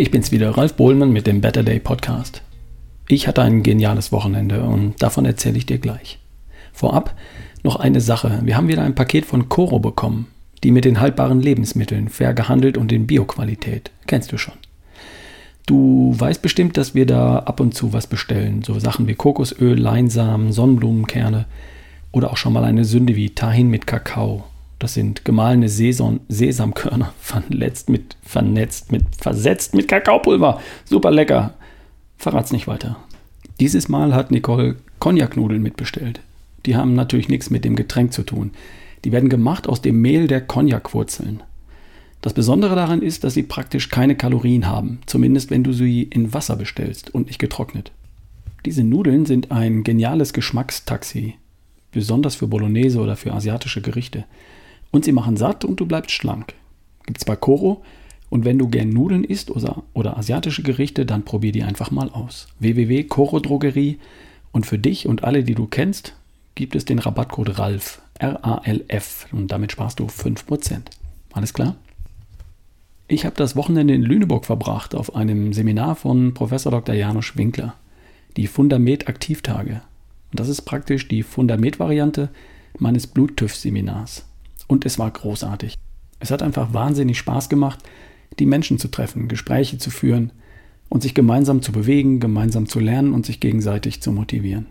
ich 0.00 0.10
bin's 0.10 0.32
wieder, 0.32 0.56
Ralf 0.56 0.74
Bohlmann 0.74 1.12
mit 1.12 1.26
dem 1.26 1.42
Better 1.42 1.62
Day 1.62 1.78
Podcast. 1.78 2.40
Ich 3.06 3.28
hatte 3.28 3.42
ein 3.42 3.62
geniales 3.62 4.12
Wochenende 4.12 4.62
und 4.62 5.02
davon 5.02 5.26
erzähle 5.26 5.58
ich 5.58 5.66
dir 5.66 5.76
gleich. 5.76 6.18
Vorab 6.72 7.14
noch 7.62 7.76
eine 7.76 8.00
Sache. 8.00 8.40
Wir 8.44 8.56
haben 8.56 8.68
wieder 8.68 8.82
ein 8.82 8.94
Paket 8.94 9.26
von 9.26 9.50
Coro 9.50 9.78
bekommen, 9.78 10.28
die 10.64 10.70
mit 10.70 10.86
den 10.86 11.00
haltbaren 11.00 11.40
Lebensmitteln, 11.42 12.08
fair 12.08 12.32
gehandelt 12.32 12.78
und 12.78 12.92
in 12.92 13.06
Bioqualität. 13.06 13.90
Kennst 14.06 14.32
du 14.32 14.38
schon. 14.38 14.54
Du 15.66 16.14
weißt 16.16 16.40
bestimmt, 16.40 16.78
dass 16.78 16.94
wir 16.94 17.04
da 17.04 17.40
ab 17.40 17.60
und 17.60 17.74
zu 17.74 17.92
was 17.92 18.06
bestellen. 18.06 18.62
So 18.62 18.78
Sachen 18.78 19.06
wie 19.06 19.14
Kokosöl, 19.14 19.78
Leinsamen, 19.78 20.50
Sonnenblumenkerne 20.52 21.44
oder 22.10 22.30
auch 22.30 22.38
schon 22.38 22.54
mal 22.54 22.64
eine 22.64 22.86
Sünde 22.86 23.16
wie 23.16 23.34
Tahin 23.34 23.68
mit 23.68 23.86
Kakao. 23.86 24.44
Das 24.80 24.94
sind 24.94 25.26
gemahlene 25.26 25.68
Sesam, 25.68 26.20
Sesamkörner, 26.28 27.12
vernetzt 27.20 27.90
mit, 27.90 28.16
vernetzt 28.22 28.90
mit, 28.90 29.04
versetzt 29.16 29.74
mit 29.74 29.86
Kakaopulver. 29.86 30.60
Super 30.86 31.12
lecker. 31.12 31.54
Verrat's 32.16 32.50
nicht 32.50 32.66
weiter. 32.66 32.96
Dieses 33.60 33.90
Mal 33.90 34.14
hat 34.14 34.30
Nicole 34.30 34.76
Cognac-Nudeln 34.98 35.62
mitbestellt. 35.62 36.20
Die 36.64 36.76
haben 36.76 36.94
natürlich 36.94 37.28
nichts 37.28 37.50
mit 37.50 37.64
dem 37.64 37.76
Getränk 37.76 38.14
zu 38.14 38.22
tun. 38.22 38.52
Die 39.04 39.12
werden 39.12 39.28
gemacht 39.28 39.68
aus 39.68 39.82
dem 39.82 40.00
Mehl 40.00 40.26
der 40.26 40.40
Cognac-Wurzeln. 40.40 41.42
Das 42.22 42.32
Besondere 42.32 42.74
daran 42.74 43.02
ist, 43.02 43.22
dass 43.22 43.34
sie 43.34 43.42
praktisch 43.42 43.90
keine 43.90 44.16
Kalorien 44.16 44.66
haben, 44.66 45.00
zumindest 45.04 45.50
wenn 45.50 45.64
du 45.64 45.74
sie 45.74 46.04
in 46.04 46.32
Wasser 46.32 46.56
bestellst 46.56 47.14
und 47.14 47.26
nicht 47.26 47.38
getrocknet. 47.38 47.92
Diese 48.64 48.84
Nudeln 48.84 49.26
sind 49.26 49.50
ein 49.52 49.84
geniales 49.84 50.32
Geschmackstaxi, 50.32 51.34
besonders 51.92 52.34
für 52.34 52.46
Bolognese 52.46 52.98
oder 53.00 53.16
für 53.16 53.32
asiatische 53.32 53.82
Gerichte. 53.82 54.24
Und 54.90 55.04
sie 55.04 55.12
machen 55.12 55.36
satt 55.36 55.64
und 55.64 55.80
du 55.80 55.86
bleibst 55.86 56.10
schlank. 56.10 56.54
Gibt's 57.06 57.24
bei 57.24 57.36
Koro 57.36 57.82
und 58.28 58.44
wenn 58.44 58.58
du 58.58 58.68
gern 58.68 58.90
Nudeln 58.90 59.24
isst 59.24 59.50
oder, 59.50 59.82
oder 59.92 60.16
asiatische 60.16 60.62
Gerichte, 60.62 61.04
dann 61.04 61.24
probier 61.24 61.52
die 61.52 61.64
einfach 61.64 61.90
mal 61.90 62.10
aus. 62.10 62.48
www.koro 62.60 63.40
Drogerie 63.40 63.98
und 64.52 64.66
für 64.66 64.78
dich 64.78 65.06
und 65.06 65.24
alle, 65.24 65.44
die 65.44 65.54
du 65.54 65.66
kennst, 65.66 66.14
gibt 66.54 66.74
es 66.76 66.84
den 66.84 66.98
Rabattcode 66.98 67.58
RALF, 67.58 68.00
R-A-L-F 68.18 69.26
und 69.32 69.48
damit 69.48 69.72
sparst 69.72 69.98
du 69.98 70.06
5%. 70.06 70.82
Alles 71.32 71.52
klar? 71.52 71.76
Ich 73.08 73.24
habe 73.24 73.34
das 73.34 73.56
Wochenende 73.56 73.94
in 73.94 74.02
Lüneburg 74.02 74.46
verbracht 74.46 74.94
auf 74.94 75.16
einem 75.16 75.52
Seminar 75.52 75.96
von 75.96 76.32
Professor 76.32 76.70
Dr. 76.70 76.94
Janusz 76.94 77.36
Winkler, 77.36 77.74
die 78.36 78.46
Fundament-Aktivtage. 78.46 79.82
Und 80.30 80.38
das 80.38 80.48
ist 80.48 80.62
praktisch 80.62 81.08
die 81.08 81.24
Fundament-Variante 81.24 82.28
meines 82.78 83.08
Bluttüff-Seminars. 83.08 84.26
Und 84.70 84.86
es 84.86 85.00
war 85.00 85.10
großartig. 85.10 85.74
Es 86.20 86.30
hat 86.30 86.44
einfach 86.44 86.72
wahnsinnig 86.72 87.18
Spaß 87.18 87.48
gemacht, 87.48 87.80
die 88.38 88.46
Menschen 88.46 88.78
zu 88.78 88.86
treffen, 88.86 89.26
Gespräche 89.26 89.78
zu 89.78 89.90
führen 89.90 90.30
und 90.88 91.02
sich 91.02 91.12
gemeinsam 91.12 91.60
zu 91.60 91.72
bewegen, 91.72 92.20
gemeinsam 92.20 92.68
zu 92.68 92.78
lernen 92.78 93.12
und 93.12 93.26
sich 93.26 93.40
gegenseitig 93.40 94.00
zu 94.00 94.12
motivieren. 94.12 94.66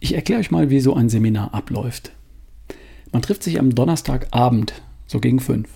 Ich 0.00 0.16
erkläre 0.16 0.40
euch 0.40 0.50
mal, 0.50 0.68
wie 0.68 0.80
so 0.80 0.94
ein 0.94 1.08
Seminar 1.08 1.54
abläuft. 1.54 2.10
Man 3.12 3.22
trifft 3.22 3.44
sich 3.44 3.60
am 3.60 3.72
Donnerstagabend, 3.72 4.82
so 5.06 5.20
gegen 5.20 5.38
fünf, 5.38 5.68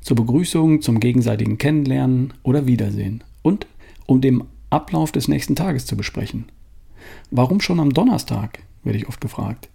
zur 0.00 0.16
Begrüßung, 0.16 0.82
zum 0.82 1.00
gegenseitigen 1.00 1.58
Kennenlernen 1.58 2.32
oder 2.44 2.64
Wiedersehen 2.64 3.24
und 3.42 3.66
um 4.06 4.20
den 4.20 4.44
Ablauf 4.70 5.10
des 5.10 5.26
nächsten 5.26 5.56
Tages 5.56 5.84
zu 5.84 5.96
besprechen. 5.96 6.44
Warum 7.32 7.60
schon 7.60 7.80
am 7.80 7.92
Donnerstag, 7.92 8.60
werde 8.84 8.98
ich 8.98 9.08
oft 9.08 9.20
gefragt. 9.20 9.68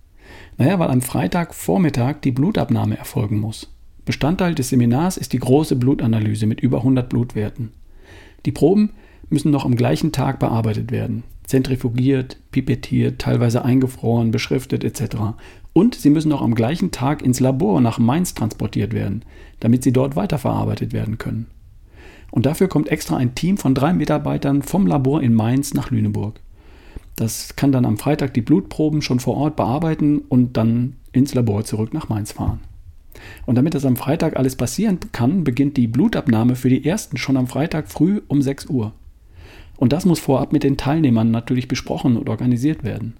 Naja, 0.57 0.80
weil 0.80 0.89
am 0.89 1.02
Freitagvormittag 1.02 2.21
die 2.23 2.31
Blutabnahme 2.31 2.98
erfolgen 2.98 3.39
muss. 3.39 3.73
Bestandteil 4.05 4.55
des 4.55 4.70
Seminars 4.70 5.17
ist 5.17 5.33
die 5.33 5.39
große 5.39 5.75
Blutanalyse 5.75 6.48
mit 6.48 6.61
über 6.61 6.77
100 6.77 7.09
Blutwerten. 7.09 7.71
Die 8.45 8.52
Proben 8.52 8.92
müssen 9.30 9.52
noch 9.52 9.65
am 9.65 9.75
gleichen 9.75 10.11
Tag 10.11 10.39
bearbeitet 10.39 10.92
werden. 10.92 11.23
Zentrifugiert, 11.43 12.37
pipettiert, 12.52 13.20
teilweise 13.20 13.64
eingefroren, 13.64 14.31
beschriftet 14.31 14.83
etc. 14.83 15.17
Und 15.73 15.95
sie 15.95 16.09
müssen 16.09 16.31
auch 16.31 16.42
am 16.42 16.55
gleichen 16.55 16.92
Tag 16.92 17.21
ins 17.21 17.39
Labor 17.39 17.81
nach 17.81 17.99
Mainz 17.99 18.33
transportiert 18.33 18.93
werden, 18.93 19.23
damit 19.59 19.83
sie 19.83 19.93
dort 19.93 20.15
weiterverarbeitet 20.15 20.93
werden 20.93 21.17
können. 21.17 21.48
Und 22.31 22.45
dafür 22.45 22.67
kommt 22.67 22.89
extra 22.89 23.17
ein 23.17 23.36
Team 23.36 23.58
von 23.58 23.73
drei 23.73 23.93
Mitarbeitern 23.93 24.61
vom 24.61 24.87
Labor 24.87 25.21
in 25.21 25.33
Mainz 25.33 25.73
nach 25.73 25.92
Lüneburg. 25.92 26.39
Das 27.17 27.55
kann 27.55 27.72
dann 27.72 27.86
am 27.86 27.98
Freitag 27.98 28.36
die 28.36 28.42
Blutproben 28.42 29.02
schon 29.02 29.20
vor 29.20 29.36
Ort 29.38 29.55
bearbeiten 29.55 30.20
und 30.30 30.55
dann 30.55 30.98
ins 31.11 31.33
Labor 31.33 31.66
zurück 31.66 31.94
nach 31.94 32.10
Mainz 32.10 32.32
fahren. 32.32 32.60
Und 33.48 33.55
damit 33.55 33.73
das 33.73 33.86
am 33.86 33.95
Freitag 33.95 34.38
alles 34.38 34.55
passieren 34.55 35.00
kann, 35.11 35.44
beginnt 35.44 35.78
die 35.78 35.88
Blutabnahme 35.88 36.55
für 36.55 36.70
die 36.70 36.86
ersten 36.86 37.17
schon 37.17 37.36
am 37.36 37.48
Freitag 37.48 37.89
früh 37.89 38.22
um 38.28 38.44
6 38.44 38.67
Uhr. 38.67 38.94
Und 39.78 39.94
das 39.94 40.05
muss 40.05 40.20
vorab 40.20 40.54
mit 40.54 40.64
den 40.64 40.78
Teilnehmern 40.78 41.32
natürlich 41.32 41.67
besprochen 41.67 42.17
und 42.17 42.30
organisiert 42.30 42.83
werden. 42.83 43.17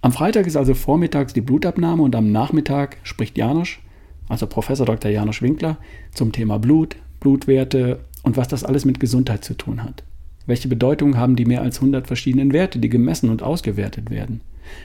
Am 0.00 0.12
Freitag 0.12 0.46
ist 0.46 0.56
also 0.56 0.72
vormittags 0.72 1.34
die 1.34 1.42
Blutabnahme 1.42 2.02
und 2.02 2.16
am 2.16 2.32
Nachmittag 2.32 2.96
spricht 3.02 3.36
Janosch, 3.36 3.82
also 4.26 4.46
Professor 4.46 4.86
Dr. 4.86 5.10
Janosch 5.10 5.42
Winkler, 5.42 5.76
zum 6.14 6.32
Thema 6.32 6.58
Blut, 6.58 6.96
Blutwerte 7.20 8.00
und 8.22 8.38
was 8.38 8.48
das 8.48 8.64
alles 8.64 8.86
mit 8.86 9.00
Gesundheit 9.00 9.44
zu 9.44 9.52
tun 9.52 9.82
hat. 9.82 10.02
Welche 10.46 10.68
Bedeutung 10.68 11.16
haben 11.16 11.36
die 11.36 11.46
mehr 11.46 11.62
als 11.62 11.76
100 11.76 12.06
verschiedenen 12.06 12.52
Werte, 12.52 12.78
die 12.78 12.90
gemessen 12.90 13.30
und 13.30 13.42
ausgewertet 13.42 14.10
werden? 14.10 14.42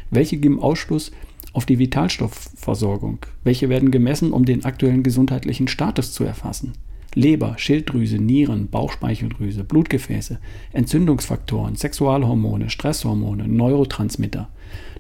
Welche 0.10 0.38
geben 0.38 0.62
Ausschluss 0.62 1.12
auf 1.54 1.66
die 1.66 1.80
Vitalstoffversorgung? 1.80 3.20
Welche 3.44 3.70
werden 3.70 3.92
gemessen, 3.92 4.32
um 4.32 4.46
den 4.46 4.64
aktuellen 4.66 5.04
gesundheitlichen 5.04 5.68
Status 5.68 6.14
zu 6.14 6.24
erfassen? 6.24 6.74
Leber, 7.16 7.56
Schilddrüse, 7.58 8.20
Nieren, 8.20 8.70
Bauchspeicheldrüse, 8.70 9.64
Blutgefäße, 9.64 10.40
Entzündungsfaktoren, 10.74 11.76
Sexualhormone, 11.76 12.70
Stresshormone, 12.70 13.48
Neurotransmitter, 13.48 14.50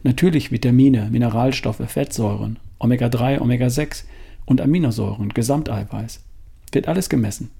natürlich 0.03 0.51
Vitamine, 0.51 1.09
Mineralstoffe, 1.11 1.83
Fettsäuren, 1.85 2.57
Omega-3, 2.79 3.39
Omega-6 3.41 4.05
und 4.45 4.59
Aminosäuren, 4.59 5.29
Gesamteiweiß. 5.29 6.23
Wird 6.71 6.87
alles 6.87 7.09
gemessen. 7.09 7.51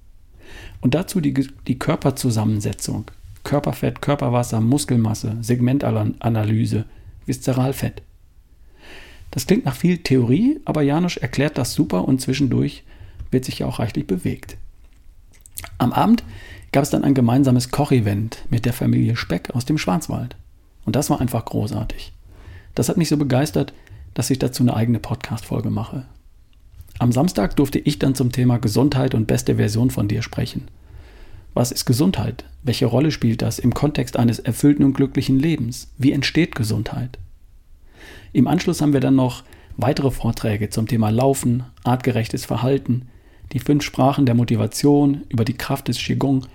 Und 0.80 0.94
dazu 0.94 1.20
die, 1.20 1.34
die 1.66 1.78
Körperzusammensetzung. 1.78 3.10
Körperfett, 3.44 4.02
Körperwasser, 4.02 4.60
Muskelmasse, 4.60 5.36
Segmentanalyse, 5.40 6.84
Viszeralfett. 7.26 8.02
Das 9.30 9.46
klingt 9.46 9.64
nach 9.64 9.76
viel 9.76 9.98
Theorie, 9.98 10.60
aber 10.64 10.82
Janusz 10.82 11.16
erklärt 11.16 11.56
das 11.56 11.72
super 11.72 12.06
und 12.06 12.20
zwischendurch 12.20 12.82
wird 13.30 13.44
sich 13.44 13.60
ja 13.60 13.66
auch 13.66 13.78
reichlich 13.78 14.06
bewegt. 14.06 14.56
Am 15.78 15.92
Abend 15.92 16.24
gab 16.72 16.82
es 16.82 16.90
dann 16.90 17.04
ein 17.04 17.14
gemeinsames 17.14 17.70
Kochevent 17.70 18.44
mit 18.50 18.64
der 18.64 18.72
Familie 18.72 19.16
Speck 19.16 19.50
aus 19.54 19.64
dem 19.64 19.78
Schwarzwald. 19.78 20.36
Und 20.84 20.96
das 20.96 21.10
war 21.10 21.20
einfach 21.20 21.44
großartig. 21.44 22.12
Das 22.74 22.88
hat 22.88 22.96
mich 22.96 23.08
so 23.08 23.16
begeistert, 23.16 23.72
dass 24.14 24.30
ich 24.30 24.38
dazu 24.38 24.62
eine 24.62 24.74
eigene 24.74 24.98
Podcast-Folge 24.98 25.70
mache. 25.70 26.06
Am 27.00 27.12
Samstag 27.12 27.56
durfte 27.56 27.78
ich 27.78 27.98
dann 27.98 28.14
zum 28.14 28.30
Thema 28.30 28.58
Gesundheit 28.58 29.14
und 29.14 29.26
beste 29.26 29.56
Version 29.56 29.88
von 29.88 30.06
dir 30.06 30.20
sprechen. 30.20 30.68
Was 31.54 31.72
ist 31.72 31.86
Gesundheit? 31.86 32.44
Welche 32.62 32.84
Rolle 32.84 33.10
spielt 33.10 33.40
das 33.40 33.58
im 33.58 33.72
Kontext 33.72 34.18
eines 34.18 34.38
erfüllten 34.38 34.84
und 34.84 34.92
glücklichen 34.92 35.38
Lebens? 35.38 35.90
Wie 35.96 36.12
entsteht 36.12 36.54
Gesundheit? 36.54 37.18
Im 38.34 38.46
Anschluss 38.46 38.82
haben 38.82 38.92
wir 38.92 39.00
dann 39.00 39.16
noch 39.16 39.44
weitere 39.78 40.10
Vorträge 40.10 40.68
zum 40.68 40.88
Thema 40.88 41.08
Laufen, 41.08 41.62
artgerechtes 41.84 42.44
Verhalten, 42.44 43.08
die 43.52 43.60
fünf 43.60 43.82
Sprachen 43.82 44.26
der 44.26 44.34
Motivation 44.34 45.22
über 45.30 45.46
die 45.46 45.56
Kraft 45.56 45.88
des 45.88 45.96
Qigong 45.96 46.48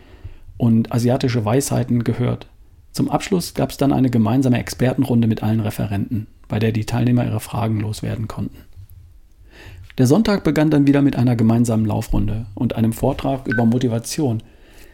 und 0.58 0.92
asiatische 0.92 1.44
Weisheiten 1.44 2.04
gehört. 2.04 2.46
Zum 2.92 3.10
Abschluss 3.10 3.56
gab 3.56 3.72
es 3.72 3.78
dann 3.78 3.92
eine 3.92 4.12
gemeinsame 4.12 4.60
Expertenrunde 4.60 5.28
mit 5.28 5.42
allen 5.42 5.62
Referenten, 5.62 6.28
bei 6.48 6.60
der 6.60 6.72
die 6.72 6.86
Teilnehmer 6.86 7.26
ihre 7.26 7.40
Fragen 7.40 7.80
loswerden 7.80 8.28
konnten. 8.28 8.60
Der 9.98 10.08
Sonntag 10.08 10.44
begann 10.44 10.70
dann 10.70 10.88
wieder 10.88 11.02
mit 11.02 11.16
einer 11.16 11.38
gemeinsamen 11.38 11.86
Laufrunde 11.86 12.48
und 12.54 12.76
einem 12.76 12.92
Vortrag 12.92 13.48
über 13.48 13.66
Motivation 13.66 14.44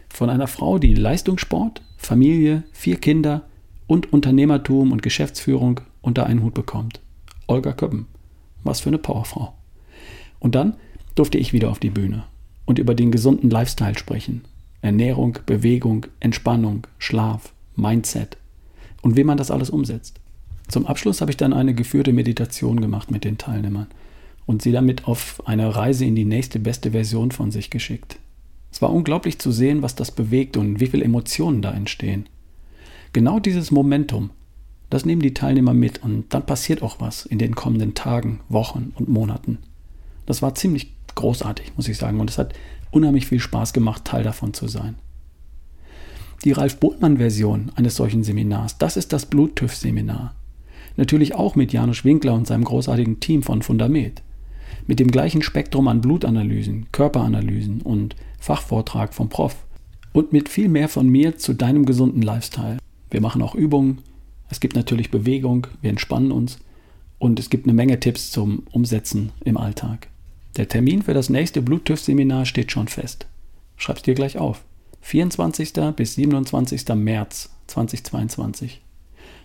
von 0.08 0.30
einer 0.30 0.46
Frau, 0.46 0.78
die 0.78 0.94
Leistungssport, 0.94 1.82
Familie, 1.96 2.62
vier 2.72 2.96
Kinder 2.96 3.42
und 3.88 4.12
Unternehmertum 4.12 4.92
und 4.92 5.02
Geschäftsführung 5.02 5.80
unter 6.02 6.26
einen 6.26 6.44
Hut 6.44 6.54
bekommt. 6.54 7.00
Olga 7.48 7.72
Köppen. 7.72 8.06
Was 8.62 8.80
für 8.80 8.90
eine 8.90 8.98
Powerfrau. 8.98 9.54
Und 10.38 10.54
dann 10.54 10.74
durfte 11.16 11.36
ich 11.36 11.52
wieder 11.52 11.70
auf 11.70 11.80
die 11.80 11.90
Bühne 11.90 12.22
und 12.64 12.78
über 12.78 12.94
den 12.94 13.10
gesunden 13.10 13.50
Lifestyle 13.50 13.98
sprechen. 13.98 14.44
Ernährung, 14.82 15.38
Bewegung, 15.46 16.06
Entspannung, 16.20 16.86
Schlaf, 16.98 17.52
Mindset 17.74 18.36
und 19.00 19.16
wie 19.16 19.24
man 19.24 19.36
das 19.36 19.50
alles 19.50 19.68
umsetzt. 19.68 20.20
Zum 20.68 20.86
Abschluss 20.86 21.20
habe 21.20 21.32
ich 21.32 21.36
dann 21.36 21.52
eine 21.52 21.74
geführte 21.74 22.12
Meditation 22.12 22.80
gemacht 22.80 23.10
mit 23.10 23.24
den 23.24 23.36
Teilnehmern 23.36 23.88
und 24.52 24.60
sie 24.60 24.70
damit 24.70 25.08
auf 25.08 25.42
eine 25.46 25.74
Reise 25.74 26.04
in 26.04 26.14
die 26.14 26.26
nächste 26.26 26.60
beste 26.60 26.90
Version 26.90 27.30
von 27.30 27.50
sich 27.50 27.70
geschickt. 27.70 28.18
Es 28.70 28.82
war 28.82 28.92
unglaublich 28.92 29.38
zu 29.38 29.50
sehen, 29.50 29.80
was 29.80 29.94
das 29.94 30.10
bewegt 30.10 30.58
und 30.58 30.78
wie 30.78 30.88
viele 30.88 31.04
Emotionen 31.04 31.62
da 31.62 31.72
entstehen. 31.72 32.28
Genau 33.14 33.40
dieses 33.40 33.70
Momentum, 33.70 34.28
das 34.90 35.06
nehmen 35.06 35.22
die 35.22 35.32
Teilnehmer 35.32 35.72
mit 35.72 36.02
und 36.02 36.26
dann 36.34 36.44
passiert 36.44 36.82
auch 36.82 37.00
was 37.00 37.24
in 37.24 37.38
den 37.38 37.54
kommenden 37.54 37.94
Tagen, 37.94 38.40
Wochen 38.50 38.92
und 38.94 39.08
Monaten. 39.08 39.56
Das 40.26 40.42
war 40.42 40.54
ziemlich 40.54 40.92
großartig, 41.14 41.72
muss 41.76 41.88
ich 41.88 41.96
sagen, 41.96 42.20
und 42.20 42.28
es 42.28 42.36
hat 42.36 42.52
unheimlich 42.90 43.26
viel 43.26 43.40
Spaß 43.40 43.72
gemacht, 43.72 44.04
Teil 44.04 44.22
davon 44.22 44.52
zu 44.52 44.68
sein. 44.68 44.96
Die 46.44 46.52
Ralf 46.52 46.76
Bohlmann-Version 46.76 47.72
eines 47.74 47.96
solchen 47.96 48.22
Seminars, 48.22 48.76
das 48.76 48.98
ist 48.98 49.14
das 49.14 49.24
Bluttüff-Seminar. 49.24 50.34
Natürlich 50.98 51.34
auch 51.34 51.56
mit 51.56 51.72
Janusz 51.72 52.04
Winkler 52.04 52.34
und 52.34 52.46
seinem 52.46 52.64
großartigen 52.64 53.18
Team 53.18 53.42
von 53.42 53.62
Fundament. 53.62 54.22
Mit 54.86 55.00
dem 55.00 55.10
gleichen 55.10 55.42
Spektrum 55.42 55.88
an 55.88 56.00
Blutanalysen, 56.00 56.86
Körperanalysen 56.92 57.82
und 57.82 58.16
Fachvortrag 58.38 59.14
vom 59.14 59.28
Prof. 59.28 59.56
Und 60.12 60.32
mit 60.32 60.48
viel 60.48 60.68
mehr 60.68 60.88
von 60.88 61.08
mir 61.08 61.38
zu 61.38 61.54
deinem 61.54 61.86
gesunden 61.86 62.22
Lifestyle. 62.22 62.78
Wir 63.10 63.20
machen 63.20 63.42
auch 63.42 63.54
Übungen, 63.54 63.98
es 64.52 64.60
gibt 64.60 64.76
natürlich 64.76 65.10
Bewegung, 65.10 65.66
wir 65.80 65.88
entspannen 65.88 66.30
uns 66.30 66.58
und 67.18 67.38
es 67.38 67.48
gibt 67.48 67.64
eine 67.64 67.72
Menge 67.72 67.98
Tipps 68.00 68.30
zum 68.30 68.64
Umsetzen 68.70 69.32
im 69.44 69.56
Alltag. 69.56 70.08
Der 70.56 70.68
Termin 70.68 71.02
für 71.02 71.14
das 71.14 71.30
nächste 71.30 71.62
Bluttüff-Seminar 71.62 72.44
steht 72.44 72.70
schon 72.70 72.88
fest. 72.88 73.26
Schreib's 73.78 74.02
dir 74.02 74.14
gleich 74.14 74.36
auf. 74.36 74.64
24. 75.00 75.72
bis 75.96 76.16
27. 76.16 76.86
März 76.94 77.50
2022. 77.68 78.82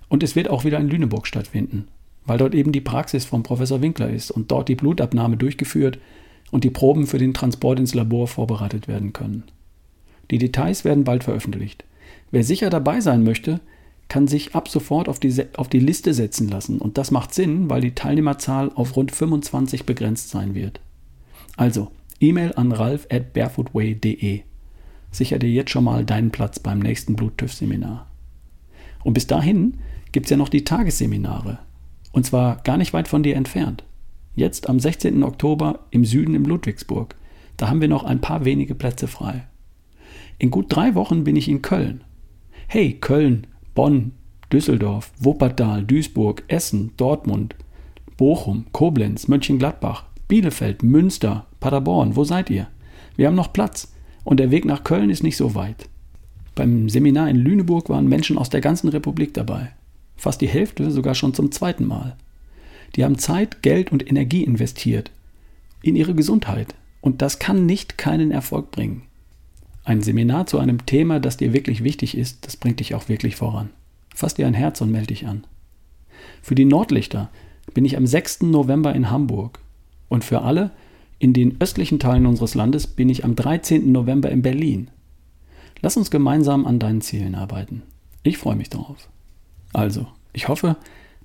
Und 0.10 0.24
es 0.24 0.36
wird 0.36 0.50
auch 0.50 0.66
wieder 0.66 0.80
in 0.80 0.90
Lüneburg 0.90 1.26
stattfinden, 1.26 1.88
weil 2.28 2.38
dort 2.38 2.54
eben 2.54 2.72
die 2.72 2.82
Praxis 2.82 3.26
von 3.26 3.42
Professor 3.42 3.82
Winkler 3.82 4.10
ist 4.10 4.30
und 4.30 4.52
dort 4.52 4.70
die 4.70 4.76
Blutabnahme 4.76 5.38
durchgeführt 5.38 5.98
und 6.52 6.64
die 6.64 6.70
Proben 6.70 7.08
für 7.08 7.18
den 7.18 7.34
Transport 7.34 7.80
ins 7.80 7.96
Labor 7.96 8.28
vorbereitet 8.28 8.88
werden 8.88 9.14
können. 9.14 9.44
Die 10.30 10.38
Details 10.38 10.86
werden 10.86 11.04
bald 11.04 11.24
veröffentlicht. 11.24 11.86
Wer 12.32 12.44
sicher 12.44 12.70
dabei 12.70 13.02
sein 13.02 13.24
möchte, 13.24 13.60
kann 14.10 14.28
sich 14.28 14.56
ab 14.56 14.68
sofort 14.70 15.10
auf 15.10 15.20
die, 15.20 15.34
auf 15.58 15.68
die 15.68 15.80
Liste 15.80 16.14
setzen 16.14 16.48
lassen. 16.48 16.80
Und 16.80 16.98
das 16.98 17.12
macht 17.12 17.34
Sinn, 17.34 17.70
weil 17.70 17.82
die 17.82 17.96
Teilnehmerzahl 17.96 18.72
auf 18.76 18.96
rund 18.96 19.12
25 19.12 19.86
begrenzt 19.86 20.30
sein 20.30 20.54
wird. 20.54 20.80
Also, 21.56 21.92
E-Mail 22.20 22.54
an 22.56 22.72
ralf 22.72 23.08
at 23.10 23.34
barefootway.de 23.34 24.42
sicher 25.12 25.40
dir 25.40 25.50
jetzt 25.50 25.72
schon 25.72 25.84
mal 25.84 26.06
deinen 26.06 26.32
Platz 26.32 26.60
beim 26.60 26.80
nächsten 26.80 27.16
Bluttüff-Seminar. 27.16 28.08
Und 29.04 29.14
bis 29.14 29.28
dahin 29.28 29.80
gibt 30.12 30.26
es 30.26 30.30
ja 30.30 30.38
noch 30.38 30.50
die 30.50 30.64
Tagesseminare. 30.64 31.60
Und 32.18 32.24
zwar 32.24 32.56
gar 32.64 32.78
nicht 32.78 32.94
weit 32.94 33.08
von 33.08 33.22
dir 33.22 33.36
entfernt. 33.36 33.84
Jetzt 34.34 34.70
am 34.70 34.80
16. 34.80 35.22
Oktober 35.22 35.82
im 35.92 36.04
Süden 36.04 36.34
in 36.34 36.46
Ludwigsburg. 36.46 37.14
Da 37.58 37.70
haben 37.70 37.80
wir 37.80 37.88
noch 37.88 38.04
ein 38.04 38.22
paar 38.22 38.44
wenige 38.44 38.74
Plätze 38.74 39.08
frei. 39.08 39.46
In 40.40 40.50
gut 40.50 40.66
drei 40.70 40.96
Wochen 40.96 41.26
bin 41.26 41.36
ich 41.36 41.48
in 41.48 41.62
Köln. 41.62 42.04
Hey, 42.68 42.94
Köln, 42.94 43.46
Bonn, 43.76 44.14
Düsseldorf, 44.52 45.12
Wuppertal, 45.20 45.84
Duisburg, 45.84 46.42
Essen, 46.48 46.90
Dortmund, 46.98 47.56
Bochum, 48.18 48.66
Koblenz, 48.72 49.28
Mönchengladbach, 49.28 50.06
Bielefeld, 50.28 50.82
Münster, 50.82 51.46
Paderborn, 51.60 52.16
wo 52.16 52.24
seid 52.24 52.50
ihr? 52.50 52.66
Wir 53.16 53.28
haben 53.28 53.36
noch 53.36 53.54
Platz 53.54 53.94
und 54.24 54.40
der 54.40 54.50
Weg 54.50 54.66
nach 54.66 54.84
Köln 54.84 55.12
ist 55.12 55.22
nicht 55.22 55.38
so 55.38 55.54
weit. 55.54 55.88
Beim 56.56 56.90
Seminar 56.90 57.30
in 57.30 57.36
Lüneburg 57.36 57.90
waren 57.90 58.10
Menschen 58.10 58.40
aus 58.40 58.50
der 58.50 58.62
ganzen 58.62 58.90
Republik 58.90 59.36
dabei. 59.36 59.74
Fast 60.18 60.42
die 60.42 60.48
Hälfte 60.48 60.92
sogar 60.92 61.16
schon 61.16 61.34
zum 61.34 61.52
zweiten 61.52 61.86
Mal. 61.86 62.18
Die 62.96 63.04
haben 63.04 63.18
Zeit, 63.18 63.62
Geld 63.62 63.92
und 63.92 64.08
Energie 64.08 64.44
investiert 64.44 65.12
in 65.82 65.96
ihre 65.96 66.16
Gesundheit. 66.16 66.76
Und 67.02 67.22
das 67.22 67.40
kann 67.40 67.66
nicht 67.66 67.98
keinen 67.98 68.32
Erfolg 68.32 68.72
bringen. 68.72 69.04
Ein 69.86 70.02
Seminar 70.02 70.48
zu 70.48 70.60
einem 70.60 70.86
Thema, 70.86 71.20
das 71.20 71.38
dir 71.38 71.54
wirklich 71.54 71.84
wichtig 71.84 72.18
ist, 72.18 72.46
das 72.46 72.58
bringt 72.58 72.80
dich 72.80 72.96
auch 72.96 73.08
wirklich 73.08 73.38
voran. 73.38 73.70
Fass 74.14 74.34
dir 74.34 74.48
ein 74.48 74.54
Herz 74.54 74.82
und 74.82 74.92
melde 74.92 75.08
dich 75.08 75.28
an. 75.28 75.46
Für 76.42 76.56
die 76.56 76.66
Nordlichter 76.66 77.30
bin 77.74 77.86
ich 77.86 77.96
am 77.96 78.08
6. 78.08 78.42
November 78.42 78.94
in 78.94 79.12
Hamburg. 79.12 79.60
Und 80.10 80.26
für 80.26 80.42
alle, 80.42 80.72
in 81.20 81.34
den 81.34 81.58
östlichen 81.62 82.00
Teilen 82.00 82.26
unseres 82.26 82.56
Landes 82.56 82.88
bin 82.88 83.10
ich 83.10 83.24
am 83.24 83.36
13. 83.36 83.92
November 83.92 84.30
in 84.30 84.42
Berlin. 84.42 84.90
Lass 85.82 85.98
uns 85.98 86.12
gemeinsam 86.12 86.66
an 86.66 86.80
deinen 86.80 87.02
Zielen 87.02 87.36
arbeiten. 87.36 87.84
Ich 88.24 88.38
freue 88.38 88.56
mich 88.56 88.70
darauf. 88.70 89.08
Also, 89.78 90.08
ich 90.34 90.48
hoffe, 90.48 90.76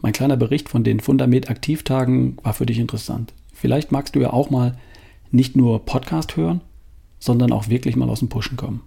mein 0.02 0.12
kleiner 0.12 0.36
Bericht 0.36 0.68
von 0.68 0.84
den 0.84 1.00
Fundament-Aktivtagen 1.00 2.36
war 2.42 2.52
für 2.52 2.66
dich 2.66 2.78
interessant. 2.78 3.32
Vielleicht 3.54 3.92
magst 3.92 4.14
du 4.14 4.20
ja 4.20 4.30
auch 4.30 4.50
mal 4.50 4.76
nicht 5.30 5.56
nur 5.56 5.86
Podcast 5.86 6.36
hören, 6.36 6.60
sondern 7.18 7.50
auch 7.50 7.68
wirklich 7.68 7.96
mal 7.96 8.10
aus 8.10 8.18
dem 8.18 8.28
Pushen 8.28 8.58
kommen. 8.58 8.82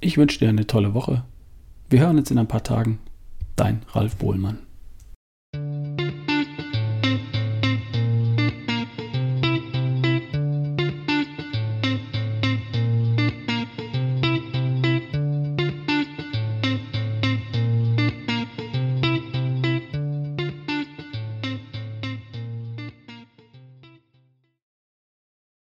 Ich 0.00 0.18
wünsche 0.18 0.40
dir 0.40 0.50
eine 0.50 0.66
tolle 0.66 0.92
Woche. 0.92 1.24
Wir 1.88 2.00
hören 2.00 2.18
uns 2.18 2.30
in 2.30 2.36
ein 2.36 2.48
paar 2.48 2.64
Tagen. 2.64 2.98
Dein 3.56 3.80
Ralf 3.92 4.16
Bohlmann. 4.16 4.58